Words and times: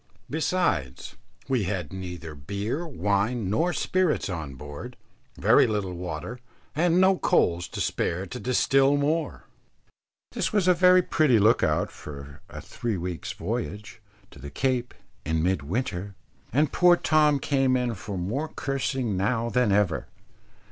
Besides, 0.31 1.15
we 1.47 1.65
had 1.65 1.93
neither 1.93 2.33
beer, 2.33 2.87
wine, 2.87 3.51
nor 3.51 3.71
spirits 3.71 4.29
on 4.29 4.55
board, 4.55 4.97
very 5.37 5.67
little 5.67 5.93
water, 5.93 6.39
and 6.75 6.99
no 6.99 7.19
coals 7.19 7.67
to 7.67 7.79
spare 7.79 8.25
to 8.25 8.39
distil 8.39 8.97
more. 8.97 9.43
This 10.31 10.51
was 10.51 10.67
a 10.67 10.73
very 10.73 11.03
pretty 11.03 11.37
look 11.37 11.61
out 11.61 11.91
for 11.91 12.41
a 12.49 12.59
three 12.61 12.97
weeks' 12.97 13.33
voyage, 13.33 14.01
to 14.31 14.39
the 14.39 14.49
Cape, 14.49 14.95
in 15.23 15.43
mid 15.43 15.61
winter. 15.61 16.15
And 16.51 16.71
poor 16.73 16.95
Tom 16.97 17.37
came 17.37 17.77
in 17.77 17.93
for 17.93 18.17
more 18.17 18.47
cursing 18.47 19.15
now 19.15 19.49
than 19.51 19.71
ever. 19.71 20.07